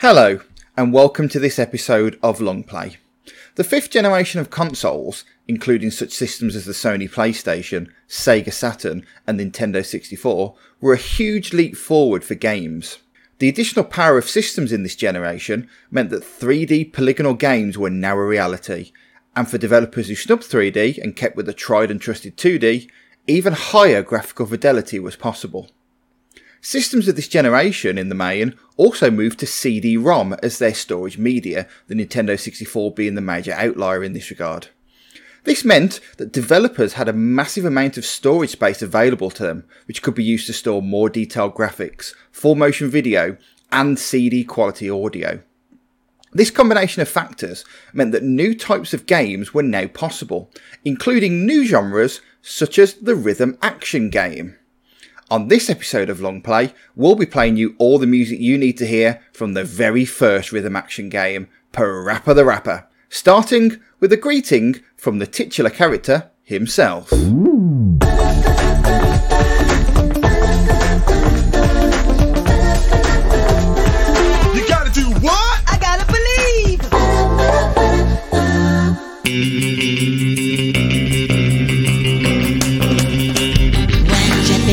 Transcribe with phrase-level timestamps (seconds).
[0.00, 0.40] Hello,
[0.78, 2.96] and welcome to this episode of Long Play.
[3.56, 9.38] The fifth generation of consoles, including such systems as the Sony PlayStation, Sega Saturn, and
[9.38, 13.00] Nintendo 64, were a huge leap forward for games.
[13.40, 18.16] The additional power of systems in this generation meant that 3D polygonal games were now
[18.16, 18.92] a reality,
[19.36, 22.88] and for developers who snubbed 3D and kept with the tried and trusted 2D,
[23.26, 25.68] even higher graphical fidelity was possible.
[26.62, 31.16] Systems of this generation, in the main, also moved to CD ROM as their storage
[31.16, 34.68] media, the Nintendo 64 being the major outlier in this regard.
[35.44, 40.02] This meant that developers had a massive amount of storage space available to them, which
[40.02, 43.38] could be used to store more detailed graphics, full motion video,
[43.72, 45.40] and CD quality audio.
[46.32, 50.50] This combination of factors meant that new types of games were now possible,
[50.84, 54.56] including new genres such as the rhythm action game.
[55.30, 58.76] On this episode of Long Play, we'll be playing you all the music you need
[58.78, 64.16] to hear from the very first rhythm action game, Parappa the Rapper, starting with a
[64.16, 67.12] greeting from the titular character himself.
[67.12, 67.89] You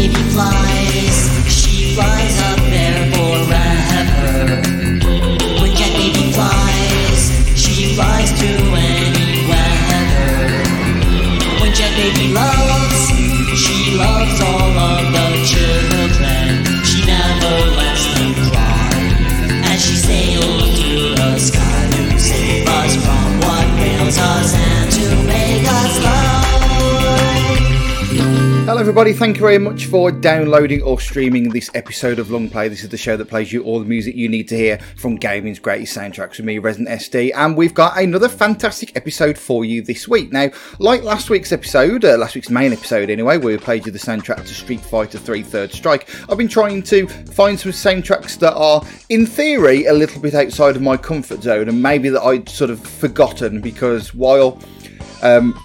[0.07, 4.61] Baby flies, she flies up there forever.
[5.59, 10.63] When Jet Baby flies, she flies through any weather.
[11.59, 13.09] When Jet Baby loves,
[13.59, 16.63] she loves all of the children.
[16.85, 18.89] She never lets them cry.
[19.65, 24.66] As she sails through the sky to save us from what ails us
[28.77, 29.11] Hello, everybody.
[29.11, 32.67] Thank you very much for downloading or streaming this episode of Long Play.
[32.67, 35.15] This is the show that plays you all the music you need to hear from
[35.15, 37.31] gaming's greatest soundtracks with me, Resident SD.
[37.33, 40.31] And we've got another fantastic episode for you this week.
[40.31, 43.91] Now, like last week's episode, uh, last week's main episode anyway, where we played you
[43.91, 48.37] the soundtrack to Street Fighter 3 Third Strike, I've been trying to find some soundtracks
[48.37, 52.21] that are, in theory, a little bit outside of my comfort zone and maybe that
[52.21, 54.61] I'd sort of forgotten because while.
[55.23, 55.59] Um,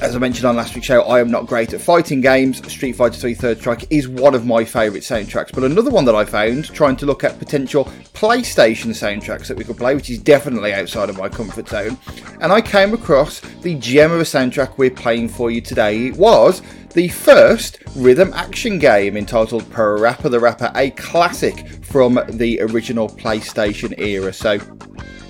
[0.00, 2.58] as I mentioned on last week's show, I am not great at fighting games.
[2.70, 5.52] Street Fighter 3 Third Strike is one of my favourite soundtracks.
[5.52, 9.64] But another one that I found, trying to look at potential PlayStation soundtracks that we
[9.64, 11.98] could play, which is definitely outside of my comfort zone,
[12.40, 16.06] and I came across the gem of a soundtrack we're playing for you today.
[16.06, 16.62] It was
[16.94, 23.98] the first rhythm action game entitled Parappa the Rapper, a classic from the original PlayStation
[23.98, 24.32] era.
[24.32, 24.58] So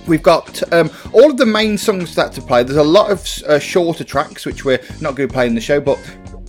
[0.09, 2.63] We've got um, all of the main songs that to play.
[2.63, 5.61] There's a lot of uh, shorter tracks which we're not going to play in the
[5.61, 5.99] show, but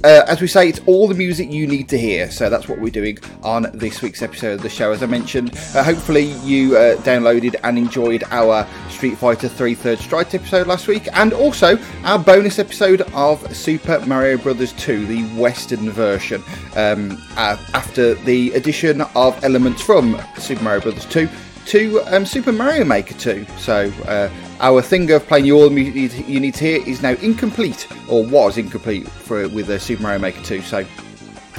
[0.04, 2.32] uh, as we say, it's all the music you need to hear.
[2.32, 4.92] So that's what we're doing on this week's episode of the show.
[4.92, 10.00] As I mentioned, uh, hopefully you uh, downloaded and enjoyed our Street Fighter 3 Third
[10.00, 15.24] Strike episode last week, and also our bonus episode of Super Mario Brothers 2, the
[15.40, 16.42] Western version,
[16.78, 21.28] um, after the addition of elements from Super Mario Brothers 2
[21.70, 23.46] to um, Super Mario Maker 2.
[23.60, 27.12] So uh, our thing of playing you all the you need to hear is now
[27.22, 30.62] incomplete, or was incomplete for with uh, Super Mario Maker 2.
[30.64, 30.84] So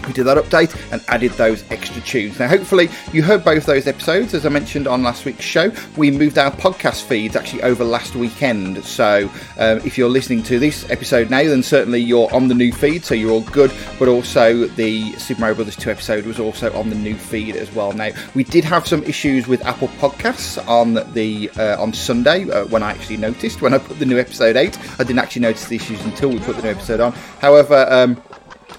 [0.07, 2.39] we did that update and added those extra tunes.
[2.39, 4.35] Now, hopefully, you heard both those episodes.
[4.35, 8.15] As I mentioned on last week's show, we moved our podcast feeds actually over last
[8.15, 8.83] weekend.
[8.85, 12.73] So, um, if you're listening to this episode now, then certainly you're on the new
[12.73, 13.73] feed, so you're all good.
[13.99, 17.73] But also, the Super Mario Brothers 2 episode was also on the new feed as
[17.73, 17.93] well.
[17.93, 22.67] Now, we did have some issues with Apple Podcasts on the uh, on Sunday uh,
[22.67, 24.79] when I actually noticed when I put the new episode out.
[25.01, 27.13] I didn't actually notice the issues until we put the new episode on.
[27.41, 28.21] However, um,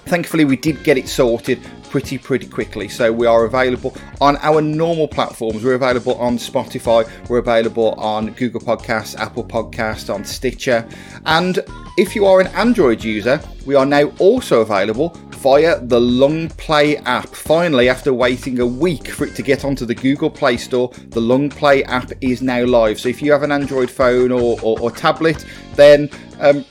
[0.06, 1.60] thankfully we did get it sorted
[1.92, 2.88] pretty pretty quickly.
[2.88, 5.62] So we are available on our normal platforms.
[5.62, 7.06] We're available on spotify.
[7.28, 10.88] We're available on google podcasts apple podcasts on stitcher.
[11.26, 11.58] And
[11.98, 16.96] if you are an android user we are now also available via the long play
[16.98, 17.28] app.
[17.28, 21.20] Finally after waiting a week for it to get onto the google play store the
[21.20, 22.98] long play app is now live.
[22.98, 25.44] So if you have an android phone or, or, or tablet
[25.74, 26.08] then
[26.40, 26.64] um,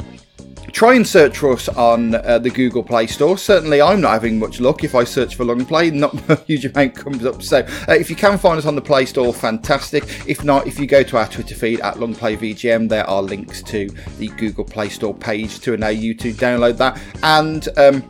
[0.72, 3.38] try and search for us on uh, the Google Play Store.
[3.38, 6.66] Certainly, I'm not having much luck if I search for Long Play, not a huge
[6.66, 7.42] amount comes up.
[7.44, 10.04] So, uh, if you can find us on the Play Store, fantastic.
[10.28, 13.22] If not, if you go to our Twitter feed at Long Play VGM, there are
[13.22, 17.02] links to the Google Play Store page to enable you to download that.
[17.24, 18.04] And um,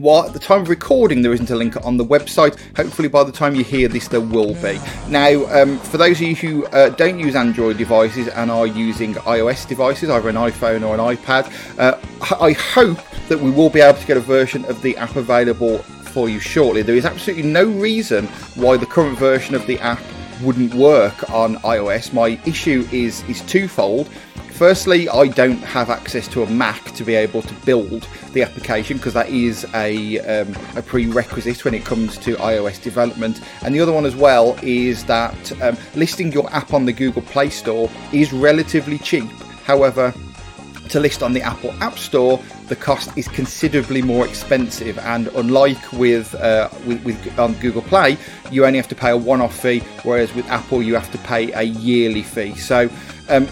[0.00, 3.24] while at the time of recording there isn't a link on the website, hopefully by
[3.24, 4.78] the time you hear this there will be.
[5.08, 9.14] Now, um, for those of you who uh, don't use Android devices and are using
[9.14, 11.98] iOS devices, either an iPhone or an iPad, uh,
[12.40, 12.98] I hope
[13.28, 16.40] that we will be able to get a version of the app available for you
[16.40, 16.82] shortly.
[16.82, 18.26] There is absolutely no reason
[18.56, 20.00] why the current version of the app
[20.42, 22.12] wouldn't work on iOS.
[22.12, 24.08] My issue is is twofold.
[24.60, 28.98] Firstly, I don't have access to a Mac to be able to build the application
[28.98, 33.40] because that is a, um, a prerequisite when it comes to iOS development.
[33.62, 37.22] And the other one as well is that um, listing your app on the Google
[37.22, 39.30] Play Store is relatively cheap.
[39.64, 40.12] However,
[40.90, 44.98] to list on the Apple App Store, the cost is considerably more expensive.
[44.98, 48.18] And unlike with, uh, with, with on Google Play,
[48.50, 51.50] you only have to pay a one-off fee, whereas with Apple you have to pay
[51.52, 52.54] a yearly fee.
[52.56, 52.90] So.
[53.30, 53.48] Um,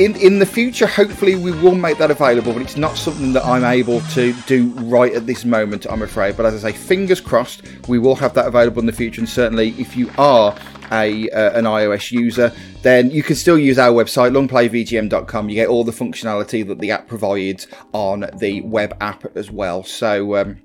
[0.00, 3.44] in, in the future, hopefully, we will make that available, but it's not something that
[3.44, 6.38] I'm able to do right at this moment, I'm afraid.
[6.38, 9.20] But as I say, fingers crossed, we will have that available in the future.
[9.20, 10.56] And certainly, if you are
[10.90, 12.50] a uh, an iOS user,
[12.82, 15.48] then you can still use our website, longplayvgm.com.
[15.50, 19.84] You get all the functionality that the app provides on the web app as well.
[19.84, 20.36] So.
[20.36, 20.62] Um,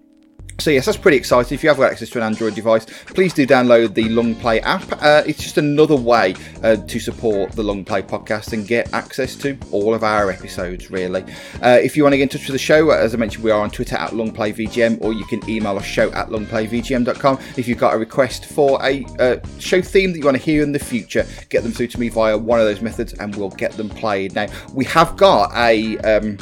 [0.59, 1.53] so yes, that's pretty exciting.
[1.53, 4.61] If you have got access to an Android device, please do download the Long Play
[4.61, 4.83] app.
[5.01, 9.35] Uh, it's just another way uh, to support the Long Play podcast and get access
[9.37, 10.89] to all of our episodes.
[10.89, 11.23] Really,
[11.61, 13.51] uh, if you want to get in touch with the show, as I mentioned, we
[13.51, 17.39] are on Twitter at LongPlayVGM, or you can email us show at longplayvgm.com.
[17.57, 20.63] If you've got a request for a uh, show theme that you want to hear
[20.63, 23.49] in the future, get them through to me via one of those methods, and we'll
[23.49, 24.33] get them played.
[24.35, 25.97] Now we have got a.
[25.99, 26.37] Um,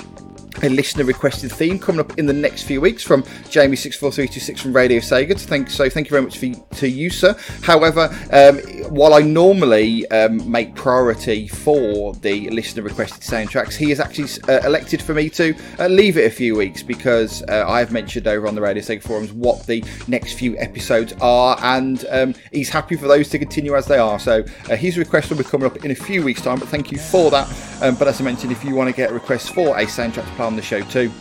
[0.62, 4.12] a listener requested theme coming up in the next few weeks from Jamie six four
[4.12, 5.38] three two six from Radio Sega.
[5.38, 7.36] So thank, so thank you very much for, to you, sir.
[7.62, 8.60] However, um,
[8.94, 14.62] while I normally um, make priority for the listener requested soundtracks, he has actually uh,
[14.66, 18.28] elected for me to uh, leave it a few weeks because uh, I have mentioned
[18.28, 22.70] over on the Radio Sega forums what the next few episodes are, and um, he's
[22.70, 24.20] happy for those to continue as they are.
[24.20, 26.60] So uh, his request will be coming up in a few weeks' time.
[26.60, 27.48] But thank you for that.
[27.82, 30.26] Um, but as I mentioned, if you want to get a request for a soundtrack
[30.44, 31.12] on the show too,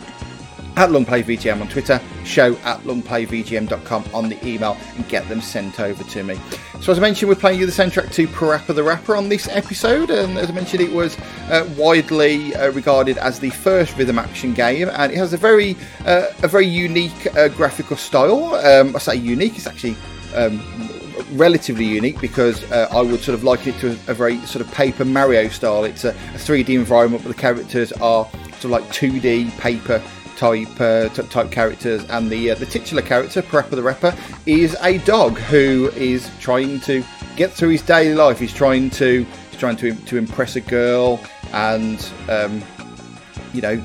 [0.75, 6.03] at longplayvgm on Twitter, show at longplayvgm.com on the email, and get them sent over
[6.03, 6.35] to me.
[6.81, 9.47] So, as I mentioned, we're playing you the soundtrack to Parappa the Rapper on this
[9.47, 11.17] episode, and as I mentioned, it was
[11.49, 15.77] uh, widely uh, regarded as the first rhythm action game, and it has a very,
[16.05, 18.55] uh, a very unique uh, graphical style.
[18.55, 19.95] Um, I say unique; it's actually
[20.35, 20.59] um,
[21.33, 24.71] relatively unique because uh, I would sort of like it to a, very sort of
[24.73, 25.83] Paper Mario style.
[25.83, 28.29] It's a, a 3D environment, but the characters are
[28.59, 30.01] sort of like 2D paper
[30.35, 34.15] type uh, t- type characters, and the uh, the titular character, Parappa the Rapper,
[34.45, 37.03] is a dog who is trying to
[37.35, 38.39] get through his daily life.
[38.39, 41.19] He's trying to he's trying to to impress a girl,
[41.53, 42.61] and um,
[43.53, 43.79] you know,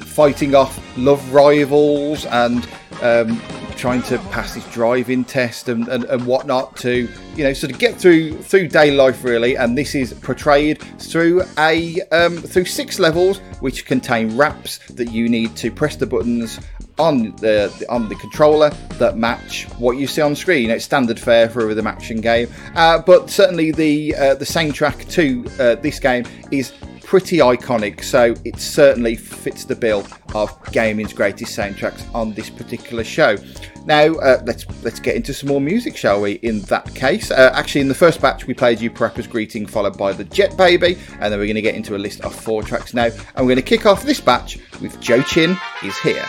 [0.00, 2.68] fighting off love rivals and
[3.02, 3.40] um,
[3.76, 7.78] trying to pass his driving test and, and, and whatnot to you know sort of
[7.78, 12.98] get through through daily life really and this is portrayed through a um, through six
[12.98, 16.60] levels which contain raps that you need to press the buttons
[16.98, 20.70] on the on the controller that match what you see on screen.
[20.70, 25.10] It's standard fare for a rhythm action game, uh, but certainly the uh, the soundtrack
[25.12, 26.72] to uh, this game is
[27.12, 28.02] pretty iconic.
[28.02, 33.36] So it certainly fits the bill of gaming's greatest soundtracks on this particular show.
[33.84, 36.32] Now uh, let's let's get into some more music, shall we?
[36.36, 39.98] In that case, uh, actually, in the first batch we played you Parappa's Greeting, followed
[39.98, 42.62] by the Jet Baby, and then we're going to get into a list of four
[42.62, 43.10] tracks now.
[43.34, 46.24] And we're going to kick off this batch with Joe Chin is here.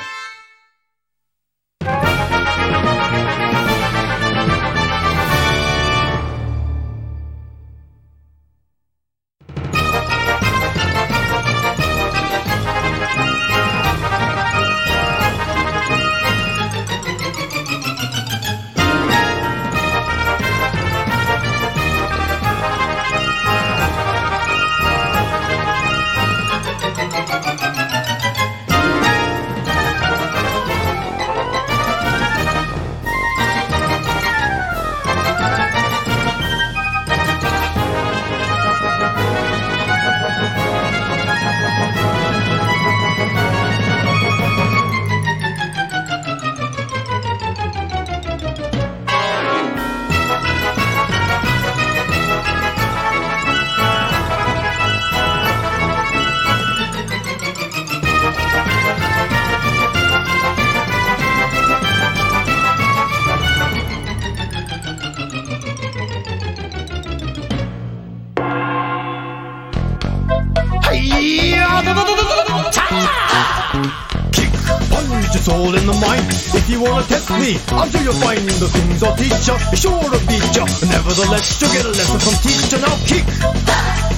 [79.43, 80.63] teacher is sure to beat ya.
[80.87, 82.79] Nevertheless, you get a lesson from teacher.
[82.79, 83.25] Now kick,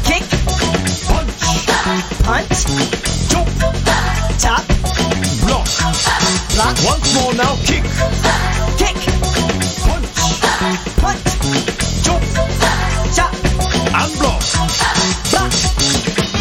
[0.06, 0.22] kick,
[1.10, 1.66] punch,
[2.22, 2.66] punch,
[3.30, 3.50] jump,
[4.38, 4.62] chop,
[5.46, 5.66] block,
[6.54, 6.78] block.
[6.86, 7.82] Once more now, kick,
[8.78, 8.98] kick,
[9.82, 10.14] punch,
[11.02, 11.26] punch,
[12.06, 12.22] jump,
[13.18, 13.34] chop,
[13.98, 14.42] and block,
[15.34, 15.52] block.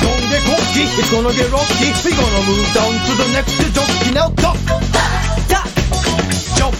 [0.04, 1.88] Gonna get cocky, it's gonna get rocky.
[2.04, 3.88] We gonna move down to the next jump.
[4.12, 4.58] Now duck,
[5.48, 5.68] duck,
[6.58, 6.76] jump,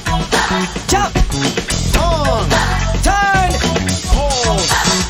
[0.89, 1.63] jump.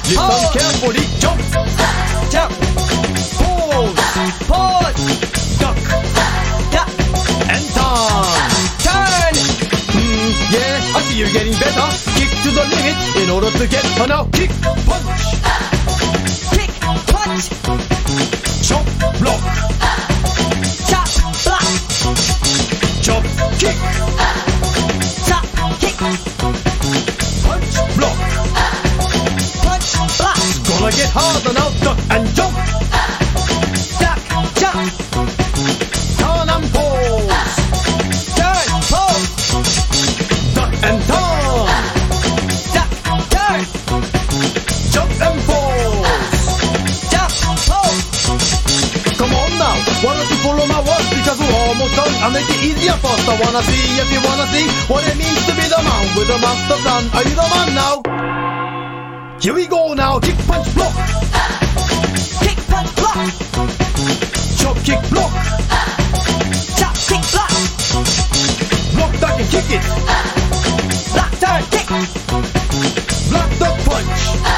[0.04, 0.11] Pause.
[0.11, 0.52] Listen Pause.
[0.52, 1.04] carefully.
[1.18, 1.40] Jump,
[2.30, 2.52] jump,
[3.38, 3.96] pause,
[4.49, 5.00] pause,
[5.58, 5.76] duck,
[7.49, 8.25] and turn.
[8.84, 9.34] turn,
[9.94, 11.88] Hmm, yeah, I see you're getting better.
[12.16, 14.25] Kick to the limit in order to get her now.
[14.32, 15.40] Kick, punch,
[16.52, 16.70] kick,
[17.08, 17.49] punch,
[18.62, 18.84] chop,
[31.14, 31.71] harder now.
[31.78, 32.54] Duck and jump,
[34.02, 34.18] duck,
[34.59, 34.83] jump,
[36.18, 37.54] turn and pause.
[38.35, 39.26] turn, pose,
[40.59, 41.71] Duck and turn,
[42.75, 42.90] duck,
[43.30, 43.61] turn,
[44.90, 46.26] jump and pause.
[47.14, 47.30] jump,
[47.71, 48.02] pose,
[49.14, 52.14] Come on now, why don't you follow my words because we're almost done.
[52.25, 53.28] I make it easier first.
[53.30, 56.26] I wanna see if you wanna see what it means to be the man with
[56.26, 57.02] the master plan.
[57.14, 58.13] Are you the man now?
[59.45, 60.19] Here we go now.
[60.21, 60.95] Kick, punch, block.
[62.41, 63.29] kick, punch, block,
[64.57, 65.33] Chop, kick, block.
[66.79, 67.51] chop, kick, block,
[68.95, 69.85] Block, duck, and kick it.
[71.13, 71.89] block, turn, kick,
[73.29, 74.53] Block, duck, punch.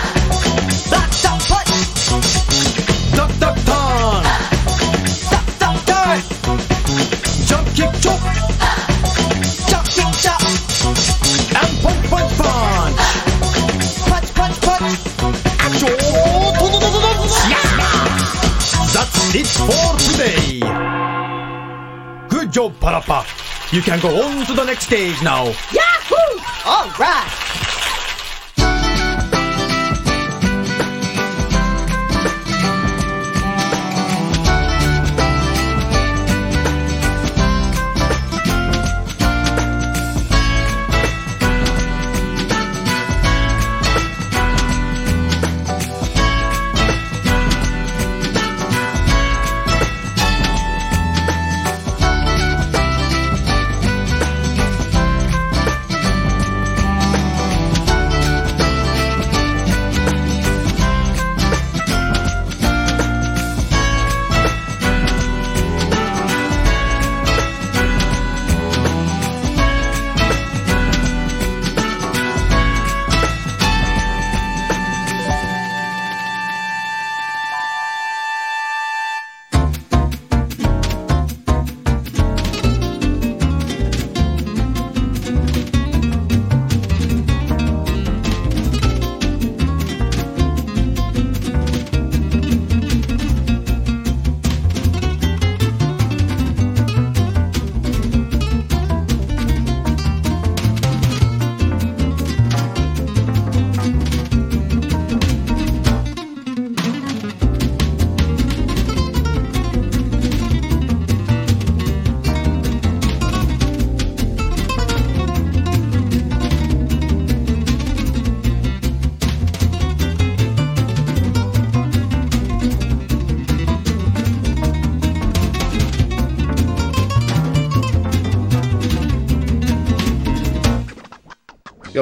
[22.57, 23.23] Job, Parappa.
[23.71, 25.45] You can go on to the next stage now.
[25.45, 26.41] Yahoo!
[26.65, 27.46] All right.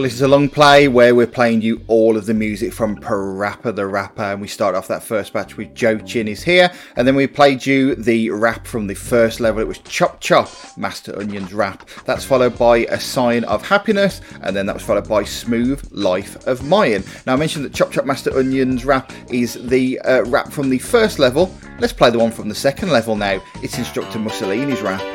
[0.04, 3.74] You're listening to Long Play, where we're playing you all of the music from Parappa
[3.74, 4.22] the Rapper.
[4.22, 6.70] And we start off that first batch with Joe Chin is here.
[6.96, 9.62] And then we played you the rap from the first level.
[9.62, 11.88] It was Chop Chop, Master Onion's rap.
[12.04, 14.20] That's followed by A Sign of Happiness.
[14.42, 17.02] And then that was followed by Smooth Life of Mayan.
[17.26, 20.80] Now, I mentioned that Chop Chop, Master Onion's rap is the uh, rap from the
[20.80, 21.50] first level.
[21.78, 23.42] Let's play the one from the second level now.
[23.62, 25.13] It's Instructor Mooselini's rap.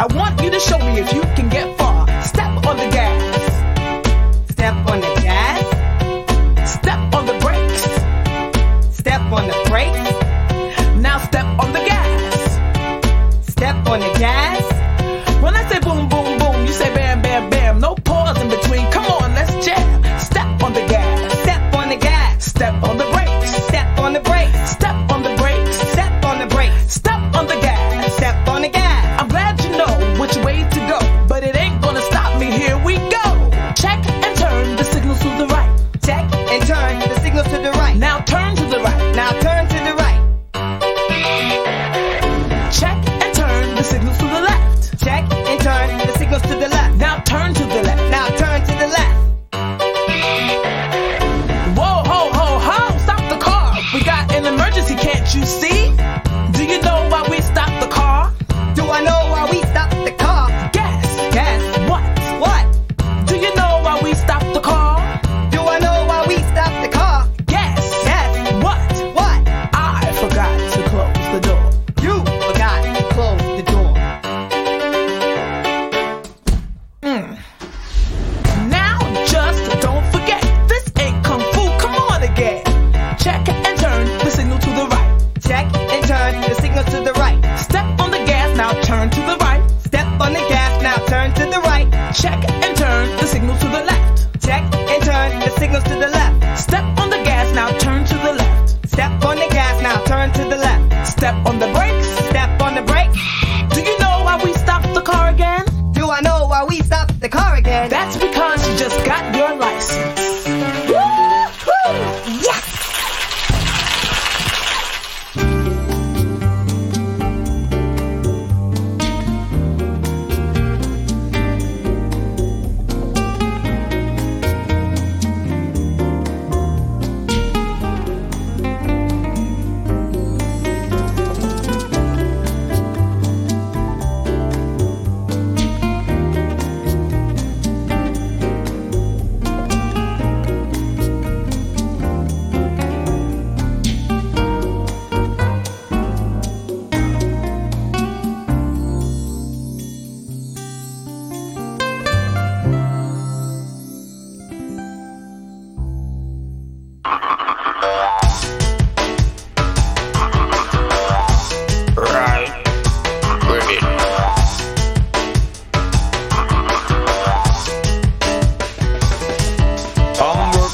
[0.00, 2.06] I want you to show me if you can get far.
[2.22, 3.52] Step on the gas,
[4.50, 5.60] Step on the gas.
[6.66, 7.82] step on the brakes.
[8.96, 10.10] Step on the brakes.
[10.96, 13.52] Now step on the gas.
[13.52, 14.49] Step on the gas.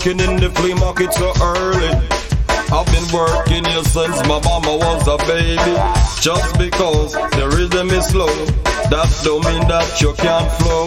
[0.07, 1.91] Working in the flea market so early.
[2.71, 5.75] I've been working here since my mama was a baby.
[6.21, 8.31] Just because the rhythm is slow,
[8.91, 10.87] that don't mean that you can't flow.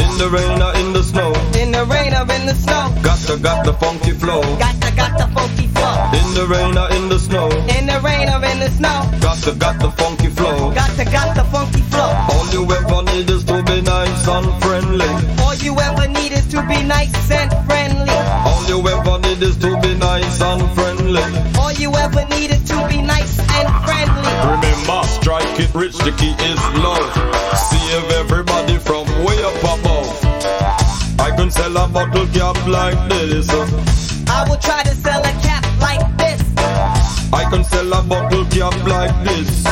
[0.00, 2.88] In the rain or in the snow, In the rain or in the snow.
[3.02, 4.40] got to got the funky flow.
[4.58, 5.94] Got the, got the funky flow.
[6.16, 9.04] In the rain or in the snow, In the rain or in the snow.
[9.20, 10.72] got to got the funky flow.
[10.72, 12.10] Got the, got the funky flow.
[12.32, 15.12] All you ever need is to be nice and friendly.
[15.44, 17.71] All you ever need is to be nice and friendly.
[18.62, 21.22] All you ever need is to be nice and friendly.
[21.58, 24.32] All you ever need is to be nice and friendly.
[24.54, 27.10] Remember, strike it rich, the key is love.
[27.58, 30.06] Save everybody from way up above.
[31.18, 33.50] I can sell a bottle cap like this.
[34.30, 36.40] I will try to sell a cap like this.
[37.32, 39.66] I can sell a bottle cap like this.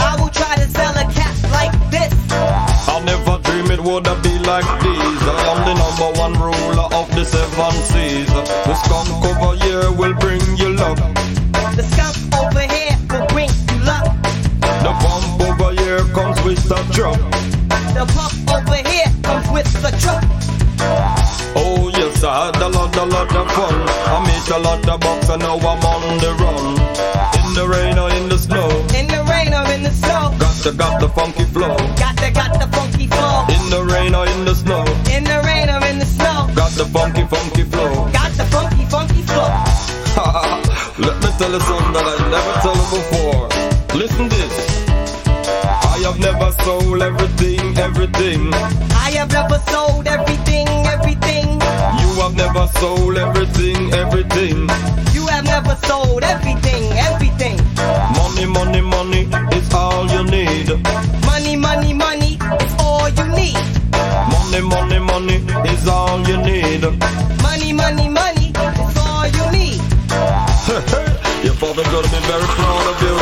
[0.00, 2.12] I will try to sell a cap like this.
[2.32, 5.22] I never dream it would be like this.
[5.22, 6.57] I am the number one ruler of
[7.18, 8.28] the seven seas.
[8.30, 10.98] The skunk over here will bring you luck.
[11.74, 14.06] The skunk over here will bring you luck.
[14.86, 17.18] The bump over here comes with the truck.
[17.98, 20.22] The pump over here comes with the truck.
[21.58, 23.74] Oh yes, I had a lot, a lot of fun.
[24.14, 26.66] I made a lot of bucks and now I'm on the run.
[27.42, 30.30] In the rain or in the snow, In the rain or in the snow.
[30.38, 31.74] got to got the funky flow.
[31.98, 33.46] Got the, got the funky flow.
[33.50, 35.87] In the rain or in the snow, In the rain or in the snow.
[36.68, 38.10] Got the funky, funky flow.
[38.12, 39.48] Got the funky, funky flow.
[41.06, 43.48] Let me tell you something that I never tell you before.
[43.96, 44.54] Listen this.
[45.48, 48.52] I have never sold everything, everything.
[48.52, 51.48] I have never sold everything, everything.
[52.02, 54.68] You have never sold everything, everything.
[55.14, 57.56] You have never sold everything, everything.
[58.18, 59.22] Money, money, money
[59.56, 60.68] is all you need.
[61.24, 63.77] Money, money, money is all you need.
[64.58, 66.82] Money, money, money is all you need.
[67.42, 69.78] Money, money, money is all you need.
[71.44, 73.14] Your father gonna be very proud of you.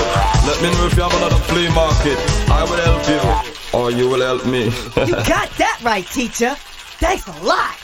[0.49, 2.17] Let me know if you have another flea market.
[2.49, 4.65] I will help you, or you will help me.
[5.07, 6.55] You got that right, teacher.
[7.01, 7.77] Thanks a lot.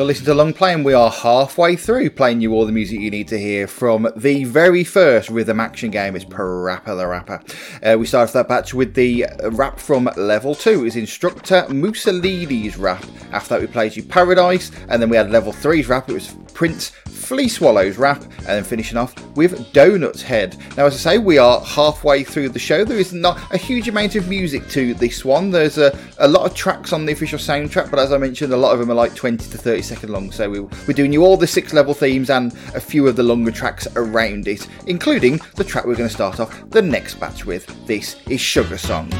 [0.00, 3.00] You're listening to Long Play, and we are halfway through playing you all the music
[3.00, 6.16] you need to hear from the very first rhythm action game.
[6.16, 7.42] It's Parappa the Rapper.
[7.82, 10.70] Uh, we started that batch with the rap from level 2.
[10.70, 13.04] It was Instructor Mooselini's rap.
[13.30, 16.08] After that, we played you Paradise, and then we had level 3's rap.
[16.08, 20.56] It was Prince Flea Swallow's rap, and then finishing off with Donut's Head.
[20.78, 22.84] Now, as I say, we are halfway through the show.
[22.84, 25.50] There is not a huge amount of music to this one.
[25.50, 28.56] There's a, a lot of tracks on the official soundtrack, but as I mentioned, a
[28.56, 30.30] lot of them are like 20 to 30 second long.
[30.30, 33.24] So we, we're doing you all the six level themes and a few of the
[33.24, 37.44] longer tracks around it, including the track we're going to start off the next batch
[37.44, 37.66] with.
[37.86, 39.10] This is Sugar Song.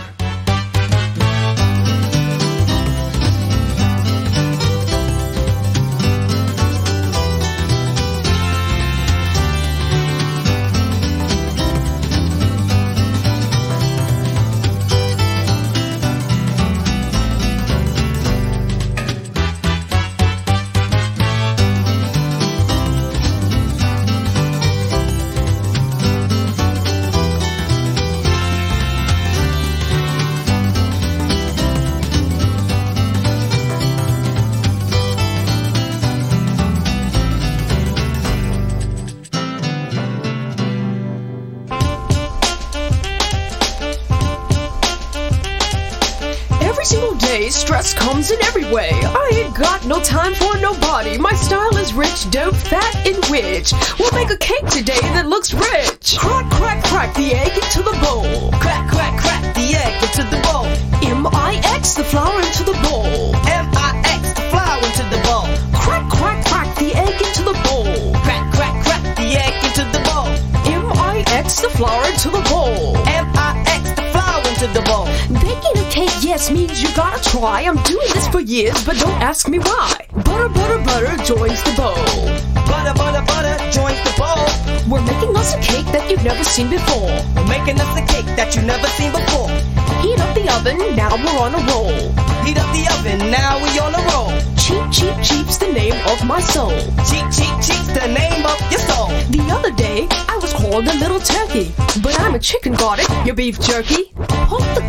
[52.31, 53.73] Dope, fat, and rich.
[53.99, 56.19] We'll make a cake today that looks rich.
[56.19, 58.51] Crack, crack, crack the egg into the bowl.
[58.63, 60.67] Crack, crack, crack the egg into the bowl.
[61.03, 63.35] M-I-X the flour into the bowl.
[63.51, 65.51] M-I-X, the flour into the bowl.
[65.75, 68.15] Crack, crack, crack the egg into the bowl.
[68.23, 70.31] Crack, crack, crack the egg into the bowl.
[70.71, 72.97] M-I-X the flour into the bowl.
[73.11, 75.07] M-I-X, the flour into the bowl.
[75.35, 77.63] Baking a cake, yes, means you gotta try.
[77.63, 80.10] I'm doing this for years, but don't ask me why.
[80.31, 81.99] Butter, butter, butter joins the bowl.
[82.71, 84.47] Butter, butter, butter joins the bowl.
[84.87, 87.11] We're making us a cake that you've never seen before.
[87.35, 89.51] We're making us a cake that you've never seen before.
[90.07, 91.91] Heat up the oven, now we're on a roll.
[92.47, 94.31] Heat up the oven, now we're on a roll.
[94.55, 96.79] Cheap, cheap, cheap's the name of my soul.
[97.11, 99.11] Cheap, cheap, cheap's the name of your soul.
[99.35, 101.75] The other day, I was called a little turkey,
[102.07, 103.27] but I'm a chicken, it?
[103.27, 104.15] Your beef jerky.
[104.15, 104.87] In the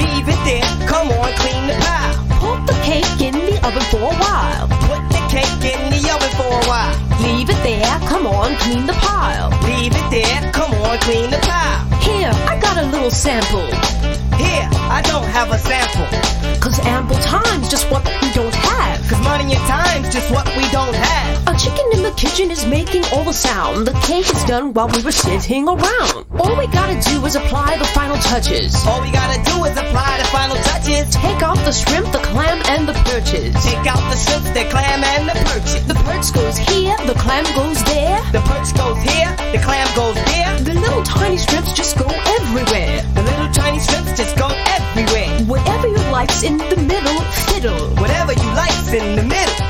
[0.00, 2.14] Leave it there, come on, clean the pile.
[2.40, 4.66] Hold the cake in the oven for a while.
[4.88, 6.96] Put the cake in the oven for a while.
[7.20, 9.50] Leave it there, come on, clean the pile.
[9.68, 11.84] Leave it there, come on, clean the pile.
[12.00, 13.68] Here, I got a little sample.
[14.40, 16.08] Here, I don't have a sample.
[16.60, 19.06] Cause ample time's just what we don't have.
[19.06, 21.39] Cause money and time's just what we don't have.
[22.10, 23.86] A chicken in the kitchen is making all the sound.
[23.86, 26.26] The cake is done while we were sitting around.
[26.40, 28.74] All we gotta do is apply the final touches.
[28.86, 31.14] All we gotta do is apply the final touches.
[31.14, 33.54] Take off the shrimp, the clam, and the perches.
[33.62, 35.86] Take out the shrimp, the clam, and the perches.
[35.86, 38.18] The perch goes here, the clam goes there.
[38.32, 40.50] The perch goes here, the clam goes there.
[40.66, 43.02] The little tiny shrimps just go everywhere.
[43.14, 45.30] The little tiny shrimps just go everywhere.
[45.46, 47.94] Whatever you like's in the middle, fiddle.
[48.02, 49.69] Whatever you like's in the middle.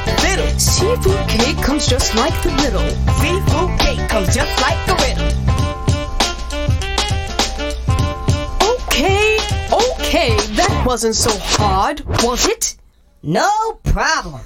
[0.60, 2.86] Seafood cake comes just like the riddle.
[3.16, 5.30] Seafood cake comes just like the riddle.
[8.70, 9.38] Okay,
[9.72, 12.76] okay, that wasn't so hard, was it?
[13.22, 14.42] No problem.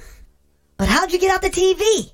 [0.77, 2.11] But how'd you get out the TV?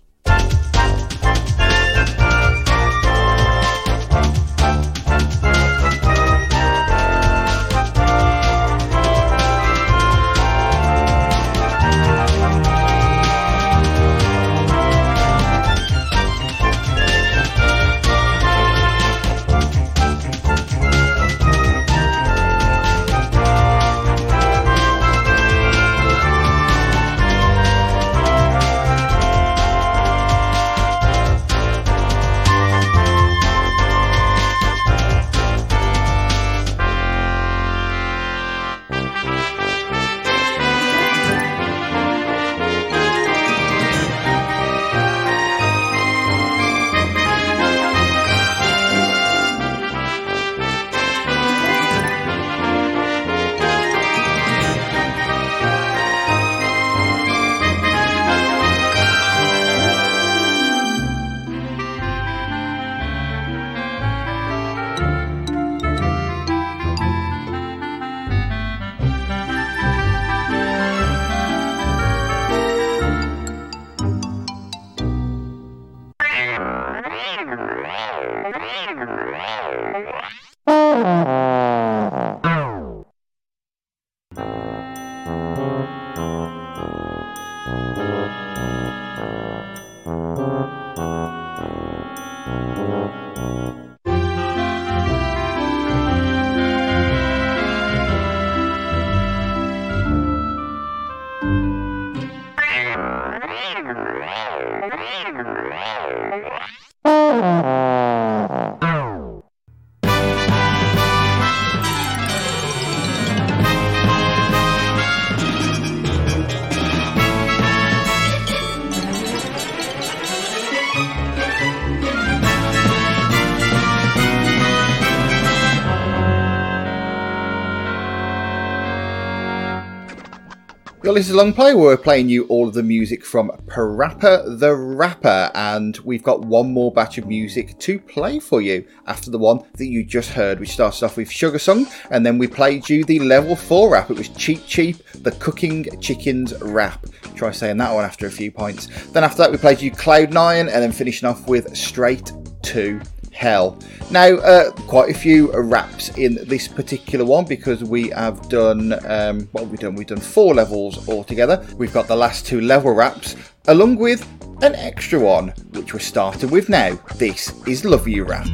[131.12, 134.74] Is a long play where we're playing you all of the music from Parappa the
[134.74, 139.38] Rapper, and we've got one more batch of music to play for you after the
[139.38, 142.90] one that you just heard, which starts off with Sugar Song, and then we played
[142.90, 144.10] you the level 4 rap.
[144.10, 147.06] It was Cheap Cheap, the Cooking Chickens rap.
[147.36, 148.88] Try saying that one after a few points.
[149.12, 152.32] Then after that, we played you Cloud9, and then finishing off with Straight
[152.64, 153.00] to
[153.32, 153.78] Hell.
[154.12, 159.48] Now, uh, quite a few wraps in this particular one because we have done um,
[159.52, 159.96] what have we done?
[159.96, 161.66] We've done four levels altogether.
[161.78, 163.36] We've got the last two level wraps
[163.68, 164.28] along with
[164.62, 167.00] an extra one, which we're starting with now.
[167.16, 168.48] This is Love You Rap.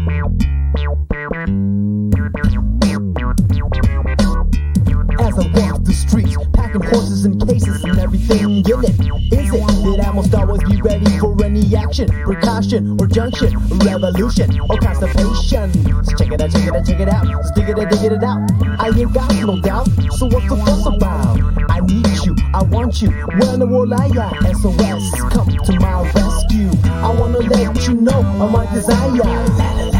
[5.19, 8.95] As I walk the streets, packing horses and cases and everything in it.
[9.33, 14.59] Is it that I must always be ready for any action, precaution, or junction, revolution,
[14.61, 15.73] or constipation?
[16.05, 17.25] So check it out, check it out, check it out.
[17.25, 18.39] Just dig it out, dig it out.
[18.79, 19.87] I ain't got no doubt.
[20.13, 21.39] So what's the fuss about?
[21.69, 23.09] I need you, I want you.
[23.57, 24.55] The world I at?
[24.55, 26.69] SOS, come to my rescue.
[26.85, 29.96] I wanna let you know of my desire.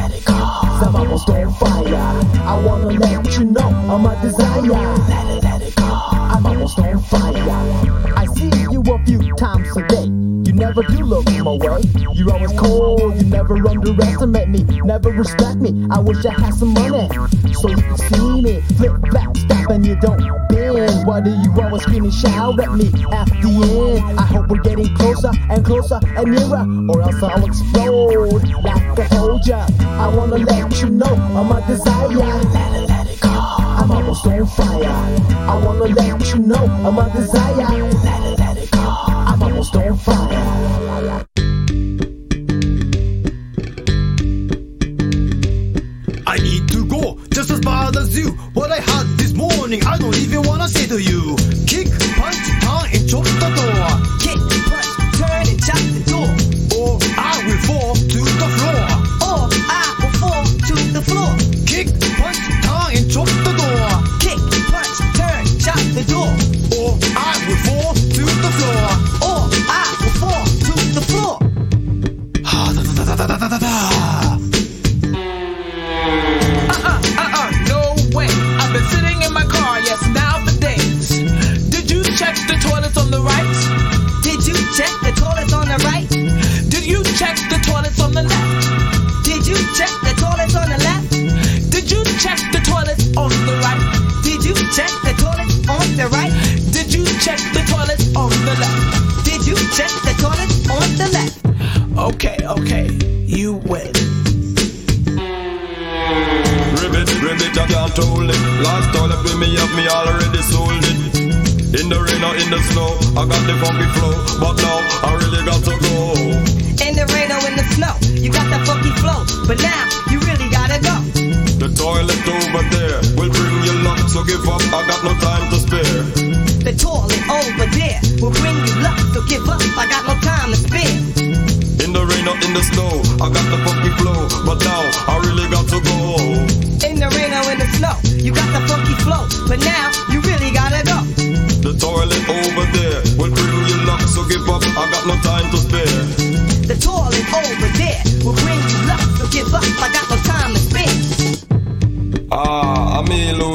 [0.79, 1.95] I'm almost on fire.
[1.95, 4.61] I wanna let you know of my desire.
[4.61, 5.83] Let it, let it go.
[5.85, 8.13] I'm almost on fire.
[8.15, 10.03] I see you a few times a day.
[10.03, 11.81] You never do look my way.
[12.13, 13.15] You're always cold.
[13.15, 14.63] You never underestimate me.
[14.83, 15.87] Never respect me.
[15.89, 17.09] I wish I had some money
[17.53, 18.61] so you can see me.
[18.77, 20.21] Flip, flap, stop, and you don't
[20.77, 24.19] Why do you always and shout at me at the end?
[24.19, 29.47] I hope we're getting closer and closer and nearer, or else I'll explode like told
[29.47, 29.65] ya.
[29.81, 32.09] I wanna let you know of my desire.
[32.09, 33.29] Let it, let it go.
[33.29, 34.85] I'm almost on fire.
[35.49, 37.55] I wanna let you know of my desire.
[37.55, 38.79] Let it, let it go.
[38.79, 41.36] I'm almost on fire.
[49.67, 51.35] Morning, I don't even wanna say to you.
[51.67, 53.89] Kick, punch, turn, and chop the door.
[54.23, 56.31] Kick, punch, turn, and chop the door.
[56.79, 58.87] Or I will fall to the floor.
[59.27, 61.36] Or I will fall to the floor.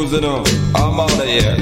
[0.03, 0.19] I'm me.
[0.75, 1.55] I'm out of here.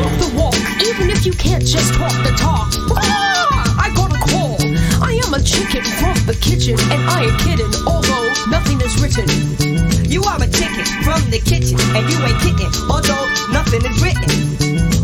[0.00, 2.72] Walk the walk, even if you can't just talk the talk.
[2.96, 4.56] Ah, I got a call.
[5.04, 9.28] I am a chicken from the kitchen, and I ain't kidding, although nothing is written.
[10.08, 14.56] You are a chicken from the kitchen, and you ain't kidding, although nothing is written.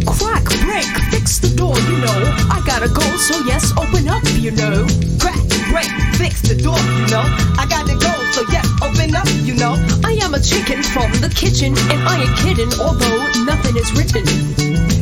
[0.09, 2.19] Crack, break, fix the door, you know.
[2.49, 4.89] I gotta go, so yes, open up, you know.
[5.21, 7.25] Crack, break, fix the door, you know.
[7.61, 9.77] I gotta go, so yes, open up, you know.
[10.05, 14.25] I am a chicken from the kitchen, and I ain't kidding, although nothing is written.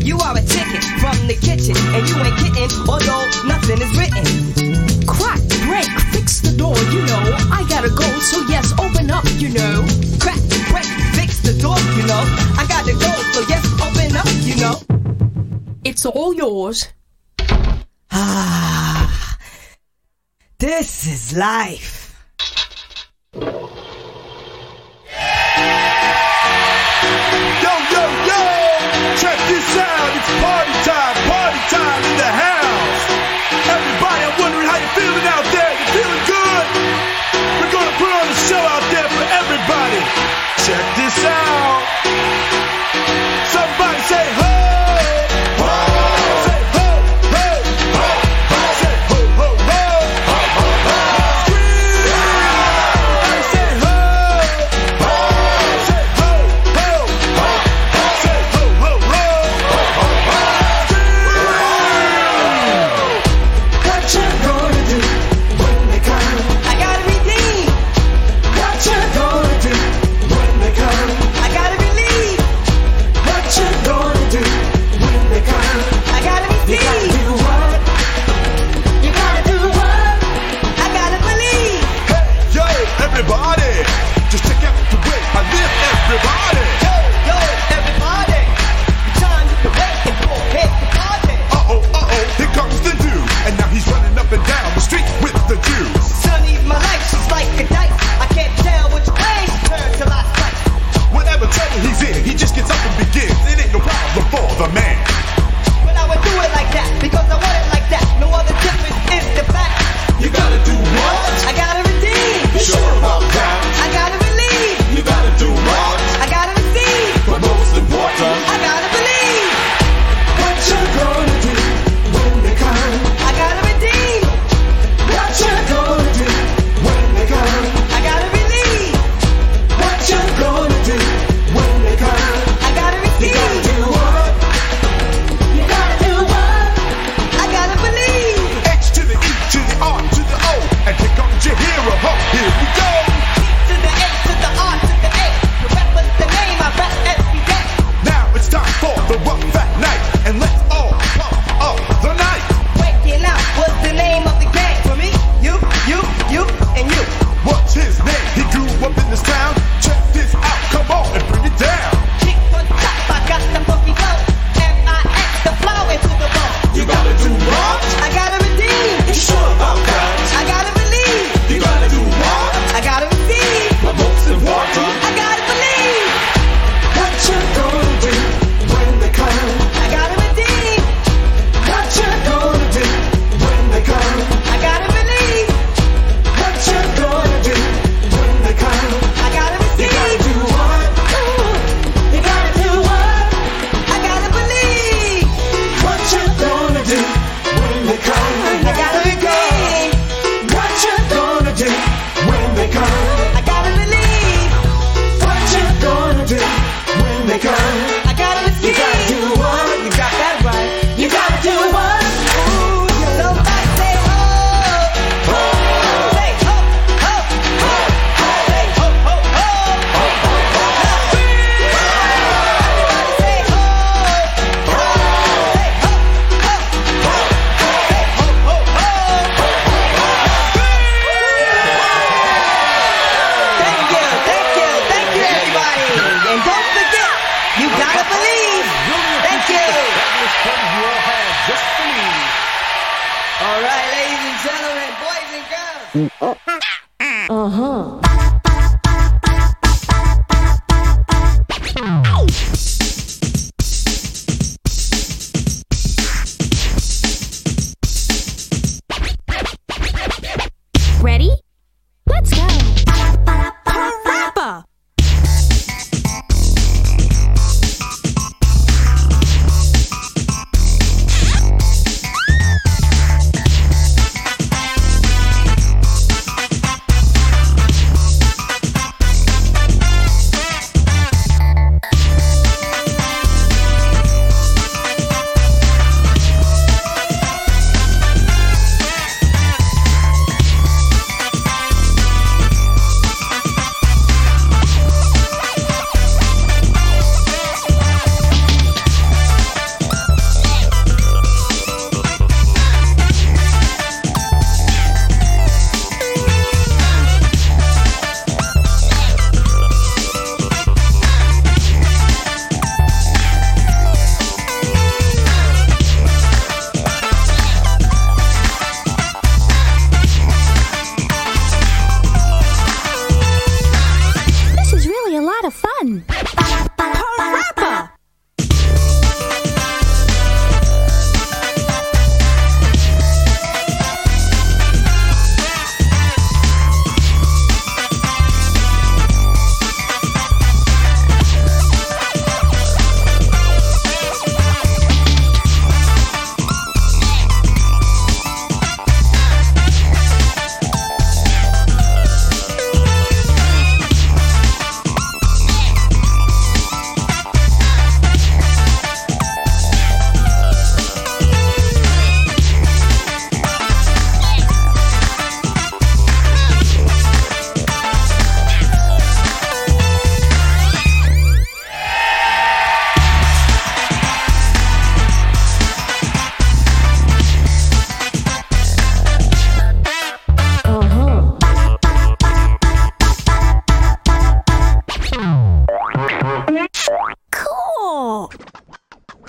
[0.03, 4.27] You are a chicken from the kitchen, and you ain't kidding, although nothing is written.
[5.07, 7.23] Crack, break, fix the door, you know.
[7.55, 9.87] I gotta go, so yes, open up, you know.
[10.19, 10.43] Crack,
[10.75, 12.23] break, fix the door, you know.
[12.59, 14.75] I gotta go, so yes, open up, you know.
[15.85, 16.89] It's all yours.
[18.11, 19.39] Ah,
[20.59, 22.00] this is life.
[30.21, 33.05] It's party time, party time in the house.
[33.73, 35.73] Everybody, I'm wondering how you feeling out there.
[35.81, 36.67] You feeling good?
[37.57, 40.01] We're gonna put on a show out there for everybody.
[40.61, 41.81] Check this out.
[43.49, 44.50] Somebody say ho!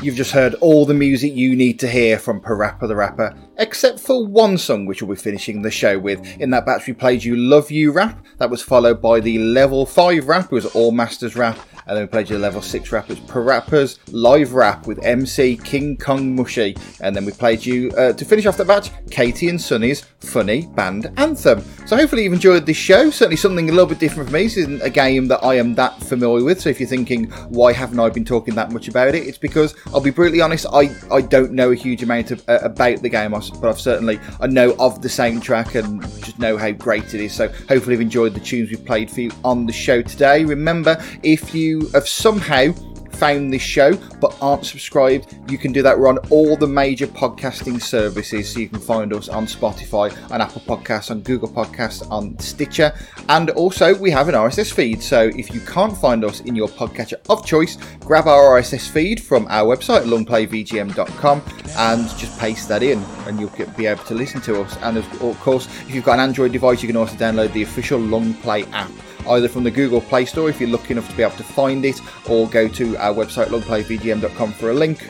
[0.01, 3.99] You've just heard all the music you need to hear from Parappa the Rapper, except
[3.99, 6.19] for one song which we'll be finishing the show with.
[6.39, 9.85] In that batch, we played you Love You rap, that was followed by the level
[9.85, 13.19] 5 rap, it was All Masters rap, and then we played you level 6 rappers,
[13.21, 18.25] Parappa's live rap with MC King Kong Mushi, and then we played you, uh, to
[18.25, 21.63] finish off that batch, Katy and Sunny's Funny Band Anthem.
[21.85, 24.43] So hopefully you've enjoyed this show, certainly something a little bit different for me.
[24.43, 27.73] This isn't a game that I am that familiar with, so if you're thinking, why
[27.73, 29.27] haven't I been talking that much about it?
[29.27, 32.59] It's because I'll be brutally honest, I, I don't know a huge amount of, uh,
[32.61, 36.71] about the game, but I've certainly I know of the soundtrack and just know how
[36.71, 37.33] great it is.
[37.33, 40.43] So hopefully you've enjoyed the tunes we've played for you on the show today.
[40.43, 42.73] Remember, if you have somehow
[43.21, 45.97] found this show but aren't subscribed, you can do that.
[45.97, 50.41] We're on all the major podcasting services, so you can find us on Spotify, on
[50.41, 52.91] Apple Podcasts, on Google Podcasts, on Stitcher,
[53.29, 55.03] and also we have an RSS feed.
[55.03, 59.21] So if you can't find us in your podcatcher of choice, grab our RSS feed
[59.21, 61.43] from our website, longplayvgm.com,
[61.77, 64.75] and just paste that in, and you'll be able to listen to us.
[64.81, 67.99] And of, course, if you've got an Android device, you can also download the official
[67.99, 68.89] Long Play app
[69.29, 71.83] either from the Google Play Store if you're lucky enough to be able to find
[71.85, 71.99] it,
[72.29, 75.09] or go to our website longplayvgm.com for a link.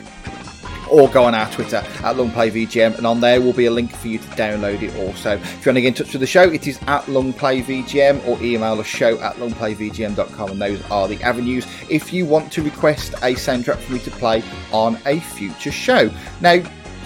[0.90, 4.08] Or go on our Twitter at LongPlayVGM, and on there will be a link for
[4.08, 5.36] you to download it also.
[5.36, 8.38] If you want to get in touch with the show, it is at LongPlayVGM or
[8.42, 13.14] email us show at LongPlayVGM.com, and those are the avenues if you want to request
[13.14, 16.10] a soundtrack for me to play on a future show.
[16.42, 16.62] Now,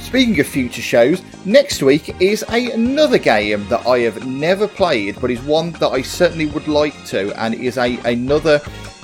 [0.07, 5.21] Speaking of future shows, next week is a, another game that I have never played,
[5.21, 8.61] but is one that I certainly would like to, and is a another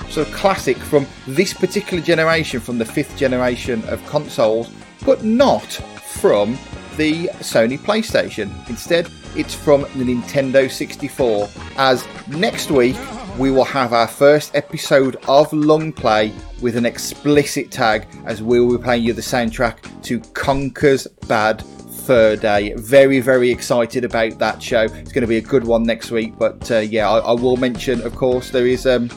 [0.09, 4.71] sort of classic from this particular generation, from the fifth generation of consoles,
[5.05, 5.65] but not
[6.05, 6.57] from
[6.95, 8.49] the Sony PlayStation.
[8.69, 11.49] Instead, it's from the Nintendo 64.
[11.75, 12.95] As next week
[13.37, 16.31] we will have our first episode of Long Play
[16.61, 21.63] with an explicit tag, as we will be playing you the soundtrack to Conker's Bad
[22.05, 22.73] Fur Day.
[22.75, 24.83] Very, very excited about that show.
[24.83, 26.37] It's going to be a good one next week.
[26.37, 29.09] But uh, yeah, I, I, will mention, of course, there is um,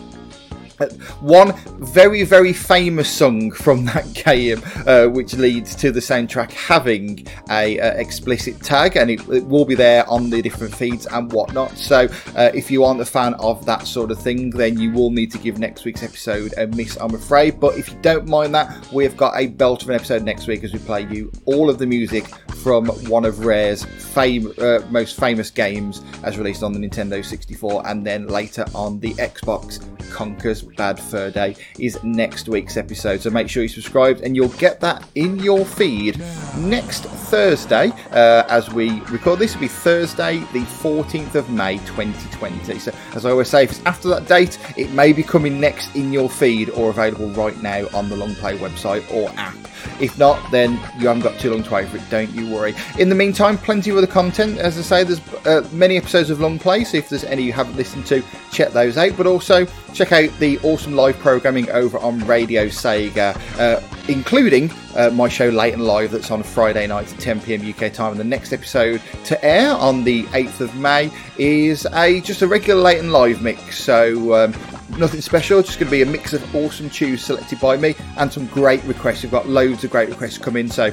[1.20, 7.26] one very, very famous song from that game, uh, which leads to the soundtrack having
[7.50, 11.32] a uh, explicit tag, and it, it, will be there on the different feeds and
[11.32, 11.76] whatnot.
[11.76, 15.10] So, uh, if you aren't a fan of that sort of thing, then you will
[15.10, 17.60] need to give next week's episode a miss, I'm afraid.
[17.60, 20.46] But if you don't mind that, we have got a belt of an episode next
[20.46, 22.26] week as we play you all of the music
[22.62, 27.86] from one of Rare's fame, uh, most famous games as released on the Nintendo 64
[27.86, 29.80] and then later on the Xbox.
[30.10, 34.48] Conker's Bad Fur Day is next week's episode, so make sure you subscribe and you'll
[34.50, 36.18] get that in your feed
[36.56, 37.90] next Thursday.
[38.10, 42.78] Uh, as we record this, will be Thursday, the 14th of May 2020.
[42.78, 45.94] So, as I always say, if it's after that date, it may be coming next
[45.94, 49.56] in your feed or available right now on the Long Play website or app.
[50.00, 52.74] If not, then you haven't got too long to wait for it, don't you worry.
[52.98, 54.58] In the meantime, plenty of other content.
[54.58, 57.52] As I say, there's uh, many episodes of Long Play, so if there's any you
[57.52, 59.16] haven't listened to, check those out.
[59.16, 65.10] But also, check out the awesome live programming over on Radio Sega, uh, including uh,
[65.10, 68.12] my show Late and Live that's on Friday night at 10 pm UK time.
[68.12, 72.46] And the next episode to air on the 8th of May is a just a
[72.46, 73.78] regular Late and Live mix.
[73.78, 74.52] So um,
[74.98, 78.32] nothing special, just going to be a mix of awesome tunes selected by me and
[78.32, 79.22] some great requests.
[79.22, 80.92] We've got loads of great requests come in, so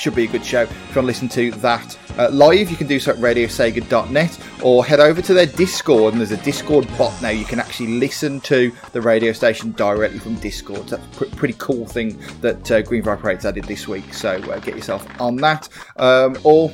[0.00, 0.62] should be a good show.
[0.62, 4.38] If you want to listen to that uh, live, you can do so at radiosega.net
[4.62, 6.14] or head over to their Discord.
[6.14, 7.28] And there's a Discord bot now.
[7.28, 10.88] You can actually listen to the radio station directly from Discord.
[10.88, 14.14] That's a pr- pretty cool thing that uh, Green Vibrates added this week.
[14.14, 15.68] So uh, get yourself on that.
[15.96, 16.70] Um, or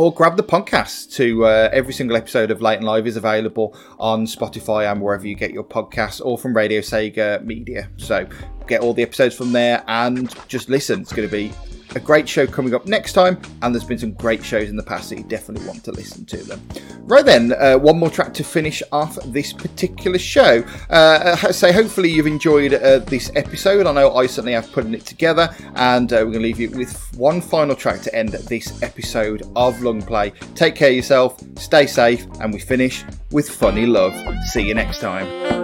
[0.00, 3.76] or grab the podcast to uh, every single episode of Late and Live is available
[3.98, 7.86] on Spotify and wherever you get your podcasts or from Radio Sega Media.
[7.98, 8.26] So
[8.66, 11.02] get all the episodes from there and just listen.
[11.02, 11.52] It's going to be
[11.94, 14.82] a great show coming up next time, and there's been some great shows in the
[14.82, 16.60] past, so you definitely want to listen to them.
[17.02, 20.62] Right then, uh, one more track to finish off this particular show.
[20.88, 23.86] Uh, I say, hopefully, you've enjoyed uh, this episode.
[23.86, 26.70] I know I certainly have putting it together, and uh, we're going to leave you
[26.70, 30.30] with one final track to end this episode of Long Play.
[30.54, 34.14] Take care of yourself, stay safe, and we finish with Funny Love.
[34.46, 35.59] See you next time.